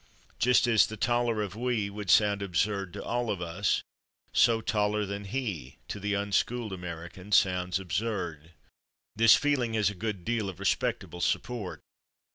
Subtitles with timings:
[0.39, 3.83] Just as "the taller of /we/" would sound absurd to all of us,
[4.33, 8.53] so "taller than /he/," to the unschooled American, sounds absurd.
[9.15, 11.81] This feeling has a good deal of respectable support.